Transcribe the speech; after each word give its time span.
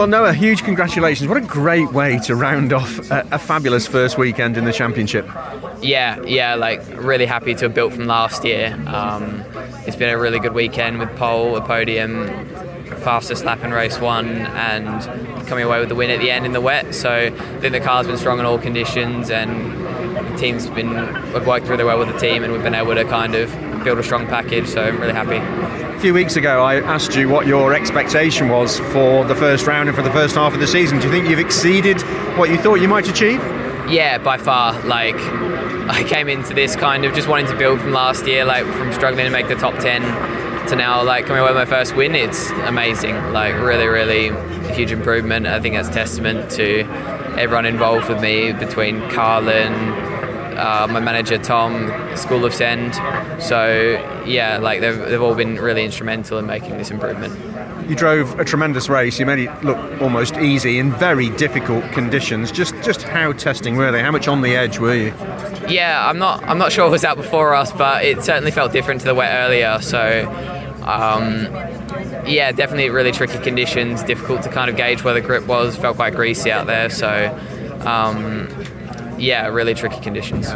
Well, 0.00 0.08
Noah, 0.08 0.32
huge 0.32 0.62
congratulations. 0.62 1.28
What 1.28 1.36
a 1.36 1.42
great 1.42 1.92
way 1.92 2.18
to 2.20 2.34
round 2.34 2.72
off 2.72 3.10
a, 3.10 3.28
a 3.32 3.38
fabulous 3.38 3.86
first 3.86 4.16
weekend 4.16 4.56
in 4.56 4.64
the 4.64 4.72
championship. 4.72 5.26
Yeah, 5.82 6.18
yeah, 6.22 6.54
like 6.54 6.82
really 6.94 7.26
happy 7.26 7.54
to 7.56 7.66
have 7.66 7.74
built 7.74 7.92
from 7.92 8.06
last 8.06 8.42
year. 8.42 8.82
Um, 8.86 9.44
it's 9.86 9.96
been 9.96 10.10
a 10.10 10.18
really 10.18 10.38
good 10.38 10.54
weekend 10.54 10.98
with 10.98 11.14
pole, 11.16 11.56
a 11.56 11.60
podium, 11.60 12.28
fastest 13.00 13.44
lap 13.44 13.62
in 13.64 13.72
race 13.72 13.98
one, 13.98 14.28
and 14.28 15.46
coming 15.46 15.64
away 15.64 15.80
with 15.80 15.88
the 15.88 15.94
win 15.94 16.10
at 16.10 16.20
the 16.20 16.30
end 16.30 16.46
in 16.46 16.52
the 16.52 16.60
wet. 16.60 16.94
So 16.94 17.10
I 17.10 17.30
think 17.30 17.72
the 17.72 17.80
car's 17.80 18.06
been 18.06 18.18
strong 18.18 18.38
in 18.38 18.44
all 18.44 18.58
conditions, 18.58 19.30
and 19.30 19.72
the 20.32 20.38
team's 20.38 20.68
been 20.68 20.90
we've 21.32 21.46
worked 21.46 21.66
really 21.66 21.84
well 21.84 21.98
with 21.98 22.12
the 22.12 22.18
team, 22.18 22.44
and 22.44 22.52
we've 22.52 22.62
been 22.62 22.74
able 22.74 22.94
to 22.94 23.04
kind 23.04 23.34
of 23.34 23.50
build 23.84 23.98
a 23.98 24.02
strong 24.02 24.26
package. 24.26 24.68
So 24.68 24.82
I'm 24.82 25.00
really 25.00 25.14
happy. 25.14 25.36
A 25.36 26.00
few 26.00 26.14
weeks 26.14 26.36
ago, 26.36 26.62
I 26.62 26.76
asked 26.76 27.14
you 27.14 27.28
what 27.28 27.46
your 27.46 27.74
expectation 27.74 28.48
was 28.48 28.78
for 28.78 29.24
the 29.24 29.34
first 29.34 29.66
round 29.66 29.88
and 29.88 29.96
for 29.96 30.02
the 30.02 30.12
first 30.12 30.34
half 30.34 30.54
of 30.54 30.60
the 30.60 30.66
season. 30.66 30.98
Do 30.98 31.06
you 31.06 31.12
think 31.12 31.28
you've 31.28 31.38
exceeded 31.38 32.00
what 32.38 32.48
you 32.48 32.56
thought 32.56 32.76
you 32.76 32.88
might 32.88 33.08
achieve? 33.08 33.40
Yeah, 33.90 34.18
by 34.18 34.38
far. 34.38 34.80
Like 34.84 35.16
I 35.16 36.04
came 36.06 36.28
into 36.28 36.54
this 36.54 36.76
kind 36.76 37.04
of 37.04 37.12
just 37.12 37.26
wanting 37.26 37.46
to 37.48 37.56
build 37.58 37.80
from 37.80 37.92
last 37.92 38.24
year, 38.24 38.44
like 38.44 38.64
from 38.64 38.92
struggling 38.92 39.24
to 39.24 39.30
make 39.32 39.48
the 39.48 39.56
top 39.56 39.74
ten 39.80 40.02
to 40.68 40.76
now 40.76 41.02
like 41.02 41.26
coming 41.26 41.42
away 41.42 41.50
with 41.50 41.56
my 41.56 41.64
first 41.64 41.96
win. 41.96 42.14
It's 42.14 42.50
amazing. 42.50 43.16
Like 43.32 43.54
really, 43.54 43.88
really 43.88 44.30
huge 44.72 44.92
improvement. 44.92 45.48
I 45.48 45.58
think 45.58 45.74
that's 45.74 45.88
testament 45.88 46.52
to 46.52 46.82
everyone 47.36 47.66
involved 47.66 48.08
with 48.08 48.20
me 48.20 48.52
between 48.52 49.08
Carlin, 49.10 49.72
uh, 50.56 50.86
my 50.90 51.00
manager 51.00 51.38
Tom, 51.38 51.90
School 52.16 52.44
of 52.44 52.54
Send. 52.54 52.94
So 53.42 54.22
yeah, 54.26 54.58
like 54.58 54.80
they've, 54.80 54.98
they've 54.98 55.22
all 55.22 55.34
been 55.34 55.56
really 55.56 55.84
instrumental 55.84 56.38
in 56.38 56.46
making 56.46 56.78
this 56.78 56.90
improvement. 56.90 57.38
You 57.88 57.96
drove 57.96 58.38
a 58.38 58.44
tremendous 58.44 58.88
race. 58.88 59.18
You 59.18 59.26
made 59.26 59.40
it 59.40 59.64
look 59.64 60.00
almost 60.00 60.36
easy 60.36 60.78
in 60.78 60.92
very 60.92 61.28
difficult 61.30 61.90
conditions. 61.92 62.52
Just 62.52 62.74
just 62.82 63.02
how 63.02 63.32
testing 63.32 63.76
were 63.76 63.90
they? 63.90 64.02
How 64.02 64.12
much 64.12 64.28
on 64.28 64.42
the 64.42 64.54
edge 64.54 64.78
were 64.78 64.94
you? 64.94 65.14
Yeah, 65.68 66.06
I'm 66.08 66.18
not 66.18 66.44
I'm 66.44 66.58
not 66.58 66.72
sure 66.72 66.84
what 66.84 66.92
was 66.92 67.04
out 67.04 67.16
before 67.16 67.54
us, 67.54 67.72
but 67.72 68.04
it 68.04 68.22
certainly 68.22 68.50
felt 68.50 68.72
different 68.72 69.00
to 69.00 69.06
the 69.06 69.14
wet 69.14 69.32
earlier. 69.44 69.80
So 69.80 70.28
um, 70.82 71.46
yeah, 72.26 72.52
definitely 72.52 72.90
really 72.90 73.12
tricky 73.12 73.38
conditions. 73.38 74.02
Difficult 74.02 74.42
to 74.42 74.50
kind 74.50 74.70
of 74.70 74.76
gauge 74.76 75.02
where 75.02 75.14
the 75.14 75.20
grip 75.20 75.46
was. 75.46 75.76
Felt 75.76 75.96
quite 75.96 76.14
greasy 76.14 76.52
out 76.52 76.66
there. 76.66 76.90
So 76.90 77.36
um, 77.84 78.48
yeah, 79.20 79.46
really 79.48 79.74
tricky 79.74 80.00
conditions. 80.00 80.48